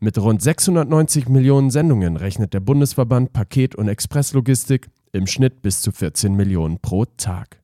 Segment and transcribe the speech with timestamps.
[0.00, 5.92] Mit rund 690 Millionen Sendungen rechnet der Bundesverband Paket- und Expresslogistik im Schnitt bis zu
[5.92, 7.62] 14 Millionen pro Tag.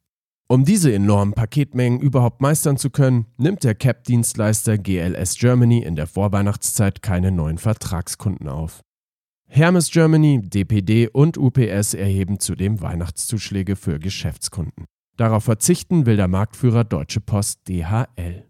[0.48, 6.06] Um diese enormen Paketmengen überhaupt meistern zu können, nimmt der CAP-Dienstleister GLS Germany in der
[6.06, 8.80] Vorweihnachtszeit keine neuen Vertragskunden auf.
[9.50, 14.84] Hermes Germany, DPD und UPS erheben zudem Weihnachtszuschläge für Geschäftskunden.
[15.16, 18.44] Darauf verzichten will der Marktführer Deutsche Post DHL.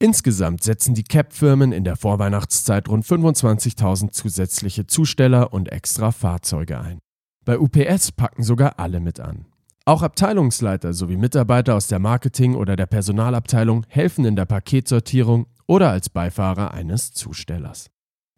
[0.00, 6.98] Insgesamt setzen die CAP-Firmen in der Vorweihnachtszeit rund 25.000 zusätzliche Zusteller und extra Fahrzeuge ein.
[7.44, 9.46] Bei UPS packen sogar alle mit an.
[9.84, 15.90] Auch Abteilungsleiter sowie Mitarbeiter aus der Marketing- oder der Personalabteilung helfen in der Paketsortierung oder
[15.90, 17.90] als Beifahrer eines Zustellers.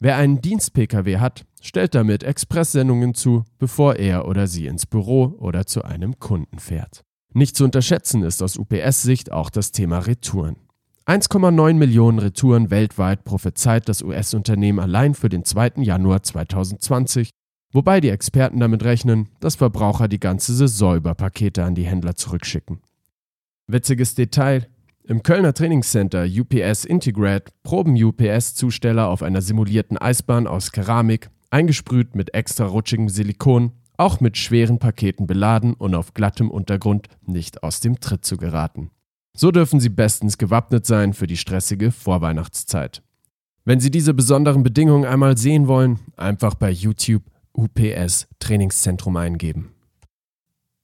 [0.03, 5.67] Wer einen Dienst-Pkw hat, stellt damit Expresssendungen zu, bevor er oder sie ins Büro oder
[5.67, 7.03] zu einem Kunden fährt.
[7.35, 10.57] Nicht zu unterschätzen ist aus UPS-Sicht auch das Thema Retouren.
[11.07, 15.83] 1,9 Millionen Retouren weltweit prophezeit das US-Unternehmen allein für den 2.
[15.83, 17.29] Januar 2020,
[17.73, 22.17] wobei die Experten damit rechnen, dass Verbraucher die ganze Saison über Pakete an die Händler
[22.17, 22.81] zurückschicken.
[23.67, 24.67] Witziges Detail,
[25.11, 32.33] im Kölner Trainingscenter UPS Integrate proben UPS-Zusteller auf einer simulierten Eisbahn aus Keramik, eingesprüht mit
[32.33, 37.99] extra rutschigem Silikon, auch mit schweren Paketen beladen und auf glattem Untergrund nicht aus dem
[37.99, 38.93] Tritt zu geraten.
[39.37, 43.03] So dürfen Sie bestens gewappnet sein für die stressige Vorweihnachtszeit.
[43.65, 49.73] Wenn Sie diese besonderen Bedingungen einmal sehen wollen, einfach bei YouTube UPS Trainingszentrum eingeben.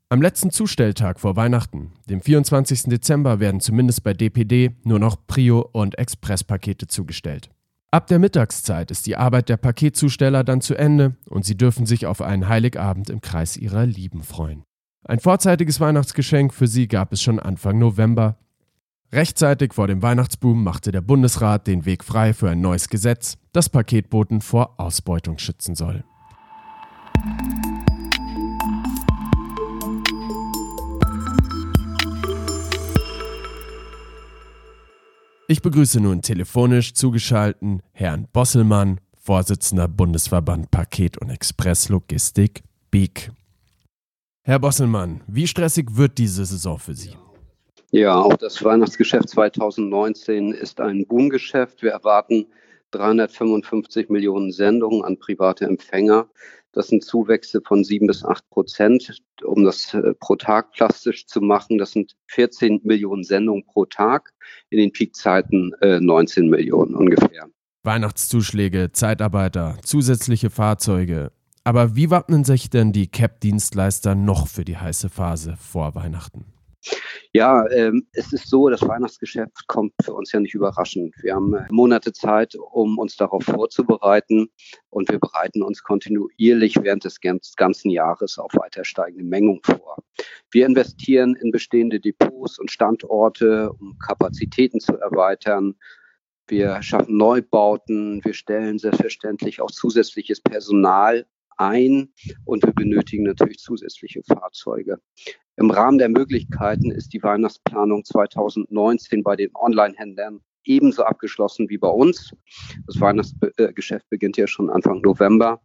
[0.09, 2.85] Am letzten Zustelltag vor Weihnachten, dem 24.
[2.85, 7.51] Dezember, werden zumindest bei DPD nur noch Prio- und Expresspakete zugestellt.
[7.91, 12.07] Ab der Mittagszeit ist die Arbeit der Paketzusteller dann zu Ende und sie dürfen sich
[12.07, 14.63] auf einen Heiligabend im Kreis ihrer Lieben freuen.
[15.03, 18.39] Ein vorzeitiges Weihnachtsgeschenk für sie gab es schon Anfang November.
[19.11, 23.69] Rechtzeitig vor dem Weihnachtsboom machte der Bundesrat den Weg frei für ein neues Gesetz, das
[23.69, 26.05] Paketboten vor Ausbeutung schützen soll.
[35.49, 43.31] Ich begrüße nun telefonisch zugeschalten Herrn Bosselmann, Vorsitzender Bundesverband Paket- und Expresslogistik BIG.
[44.43, 47.13] Herr Bosselmann, wie stressig wird diese Saison für Sie?
[47.93, 51.81] Ja, auch das Weihnachtsgeschäft 2019 ist ein Boomgeschäft.
[51.81, 52.47] Wir erwarten
[52.91, 56.29] 355 Millionen Sendungen an private Empfänger.
[56.77, 59.23] Das sind Zuwächse von sieben bis acht Prozent.
[59.43, 64.35] Um das äh, pro Tag plastisch zu machen, das sind 14 Millionen Sendungen pro Tag.
[64.69, 67.47] In den Peakzeiten äh, 19 Millionen ungefähr.
[67.83, 71.33] Weihnachtszuschläge, Zeitarbeiter, zusätzliche Fahrzeuge.
[71.65, 76.45] Aber wie wappnen sich denn die CAP-Dienstleister noch für die heiße Phase vor Weihnachten?
[77.33, 81.15] Ja, ähm, es ist so, das Weihnachtsgeschäft kommt für uns ja nicht überraschend.
[81.23, 84.49] Wir haben äh, Monate Zeit, um uns darauf vorzubereiten
[84.91, 89.99] und wir bereiten uns kontinuierlich während des ganzen Jahres auf weiter steigende Mengen vor.
[90.51, 95.75] Wir investieren in bestehende Depots und Standorte, um Kapazitäten zu erweitern.
[96.49, 102.13] Wir schaffen Neubauten, wir stellen selbstverständlich auch zusätzliches Personal ein
[102.45, 105.01] und wir benötigen natürlich zusätzliche Fahrzeuge.
[105.59, 111.89] Im Rahmen der Möglichkeiten ist die Weihnachtsplanung 2019 bei den Online-Händlern ebenso abgeschlossen wie bei
[111.89, 112.35] uns.
[112.87, 115.63] Das Weihnachtsgeschäft beginnt ja schon Anfang November.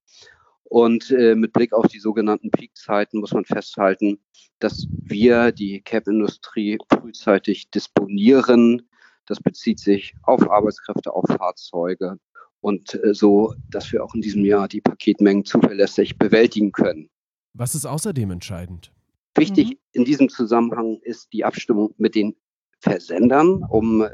[0.63, 4.19] Und äh, mit Blick auf die sogenannten Peakzeiten muss man festhalten,
[4.59, 8.87] dass wir die Cap-Industrie frühzeitig disponieren.
[9.25, 12.17] Das bezieht sich auf Arbeitskräfte, auf Fahrzeuge
[12.61, 17.09] und äh, so, dass wir auch in diesem Jahr die Paketmengen zuverlässig bewältigen können.
[17.53, 18.93] Was ist außerdem entscheidend?
[19.35, 19.77] Wichtig mhm.
[19.93, 22.35] in diesem Zusammenhang ist die Abstimmung mit den
[22.79, 24.07] Versendern, um äh,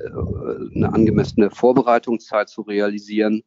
[0.76, 3.44] eine angemessene Vorbereitungszeit zu realisieren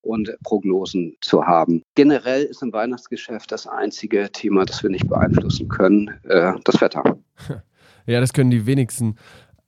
[0.00, 1.82] und Prognosen zu haben.
[1.94, 7.18] Generell ist im Weihnachtsgeschäft das einzige Thema, das wir nicht beeinflussen können, äh, das Wetter.
[8.04, 9.14] Ja, das können die wenigsten.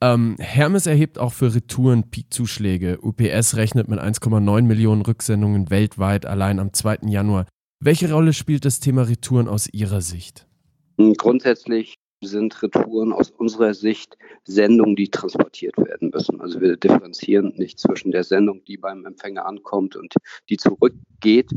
[0.01, 2.99] Ähm, Hermes erhebt auch für Retouren Peakzuschläge.
[3.01, 7.07] UPS rechnet mit 1,9 Millionen Rücksendungen weltweit allein am 2.
[7.07, 7.45] Januar.
[7.79, 10.47] Welche Rolle spielt das Thema Retouren aus Ihrer Sicht?
[10.97, 16.41] Grundsätzlich sind Retouren aus unserer Sicht Sendungen, die transportiert werden müssen.
[16.41, 20.13] Also wir differenzieren nicht zwischen der Sendung, die beim Empfänger ankommt und
[20.49, 21.51] die zurückgeht.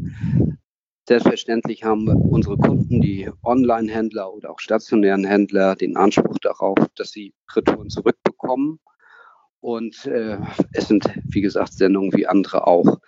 [1.09, 7.33] Selbstverständlich haben unsere Kunden, die Online-Händler oder auch stationären Händler, den Anspruch darauf, dass sie
[7.55, 8.79] Retouren zurückbekommen.
[9.61, 10.39] Und äh,
[10.73, 12.99] es sind, wie gesagt, Sendungen wie andere auch.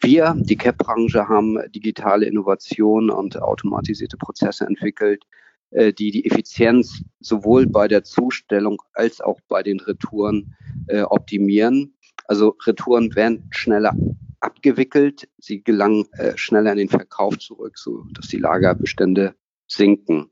[0.00, 5.24] Wir, die CAP-Branche, haben digitale Innovation und automatisierte Prozesse entwickelt,
[5.70, 10.54] die die Effizienz sowohl bei der Zustellung als auch bei den Retouren
[10.86, 11.94] äh, optimieren.
[12.26, 13.94] Also Retouren werden schneller
[14.40, 19.34] abgewickelt, sie gelangen äh, schneller in den Verkauf zurück, so dass die Lagerbestände
[19.66, 20.30] sinken.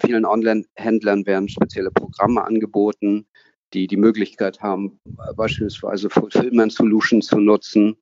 [0.00, 3.26] Vielen Online-Händlern werden spezielle Programme angeboten,
[3.74, 5.00] die die Möglichkeit haben,
[5.36, 7.96] beispielsweise Fulfillment Solutions zu nutzen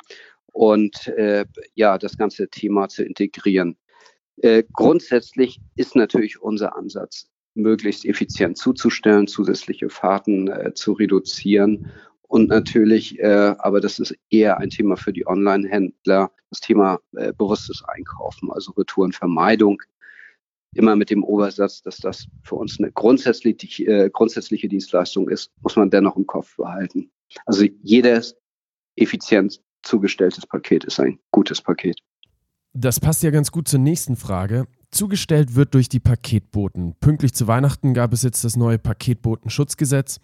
[0.52, 1.44] und äh,
[1.74, 3.76] ja das ganze Thema zu integrieren.
[4.42, 11.90] Äh, grundsätzlich ist natürlich unser Ansatz, möglichst effizient zuzustellen, zusätzliche Fahrten äh, zu reduzieren
[12.30, 17.32] und natürlich, äh, aber das ist eher ein Thema für die Online-Händler, das Thema äh,
[17.32, 19.82] bewusstes Einkaufen, also Retourenvermeidung.
[20.72, 25.74] Immer mit dem Obersatz, dass das für uns eine grundsätzlich, äh, grundsätzliche Dienstleistung ist, muss
[25.74, 27.10] man dennoch im Kopf behalten.
[27.46, 28.36] Also jedes
[28.94, 31.98] effizient zugestelltes Paket ist ein gutes Paket.
[32.72, 34.66] Das passt ja ganz gut zur nächsten Frage.
[34.90, 36.94] Zugestellt wird durch die Paketboten.
[37.00, 40.20] Pünktlich zu Weihnachten gab es jetzt das neue Paketbotenschutzgesetz.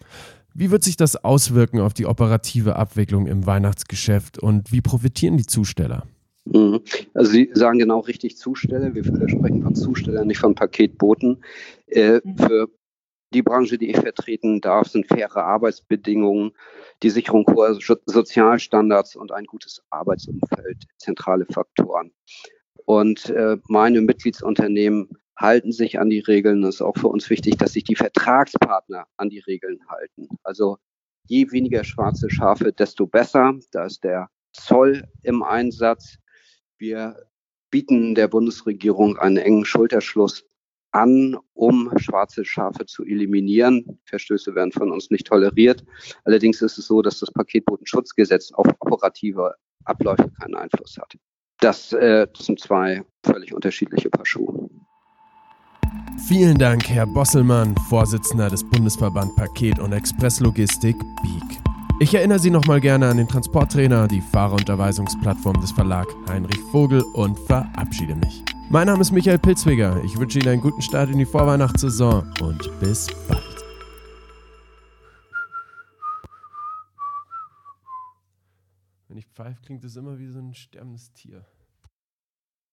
[0.54, 5.46] Wie wird sich das auswirken auf die operative Abwicklung im Weihnachtsgeschäft und wie profitieren die
[5.46, 6.06] Zusteller?
[6.46, 6.80] Mhm.
[7.14, 8.94] Also Sie sagen genau richtig Zusteller.
[8.94, 11.42] Wir sprechen von Zustellern, nicht von Paketboten.
[11.86, 12.20] Äh.
[12.36, 12.68] Für
[13.32, 16.52] die Branche, die ich vertreten darf, sind faire Arbeitsbedingungen,
[17.02, 22.12] die Sicherung hoher Sozialstandards und ein gutes Arbeitsumfeld zentrale Faktoren.
[22.84, 26.62] Und äh, meine Mitgliedsunternehmen halten sich an die Regeln.
[26.64, 30.28] Es ist auch für uns wichtig, dass sich die Vertragspartner an die Regeln halten.
[30.44, 30.78] Also
[31.26, 33.54] je weniger schwarze Schafe, desto besser.
[33.72, 36.16] Da ist der Zoll im Einsatz.
[36.78, 37.16] Wir
[37.70, 40.46] bieten der Bundesregierung einen engen Schulterschluss
[40.96, 43.98] an, um schwarze Schafe zu eliminieren.
[44.04, 45.84] Verstöße werden von uns nicht toleriert.
[46.24, 49.54] Allerdings ist es so, dass das Paketbotenschutzgesetz auf operative
[49.84, 51.14] Abläufe keinen Einfluss hat.
[51.60, 54.68] Das, äh, sind zwei völlig unterschiedliche Paar Schuhe.
[56.28, 61.60] Vielen Dank, Herr Bosselmann, Vorsitzender des Bundesverband Paket- und Expresslogistik BIEG.
[62.00, 67.38] Ich erinnere Sie nochmal gerne an den Transporttrainer, die Fahrerunterweisungsplattform des Verlags Heinrich Vogel und
[67.38, 68.44] verabschiede mich.
[68.68, 70.02] Mein Name ist Michael Pilzweger.
[70.02, 73.64] Ich wünsche Ihnen einen guten Start in die Vorweihnachtssaison und bis bald.
[79.06, 81.46] Wenn ich pfeife, klingt es immer wie so ein sterbendes Tier.